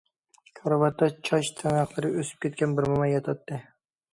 [0.59, 3.61] كارىۋاتتا چاچ، تىرناقلىرى ئۆسۈپ كەتكەن بىر موماي ياتاتتى.